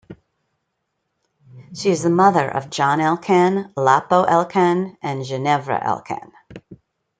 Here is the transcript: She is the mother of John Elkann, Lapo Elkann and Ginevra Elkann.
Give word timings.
She 1.75 1.91
is 1.91 2.01
the 2.01 2.09
mother 2.09 2.49
of 2.49 2.71
John 2.71 2.97
Elkann, 2.97 3.71
Lapo 3.75 4.25
Elkann 4.25 4.97
and 5.03 5.23
Ginevra 5.23 5.79
Elkann. 5.79 6.31